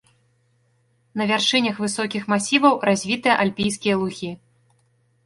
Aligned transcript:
На 1.19 1.27
вяршынях 1.31 1.75
высокіх 1.83 2.23
масіваў 2.33 2.73
развітыя 2.91 3.35
альпійскія 3.45 3.95
лугі. 4.01 4.31